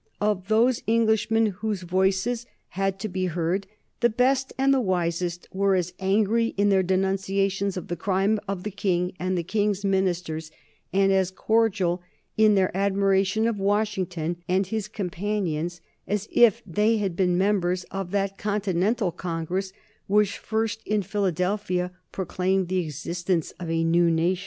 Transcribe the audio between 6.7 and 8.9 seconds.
denunciations of the crime of the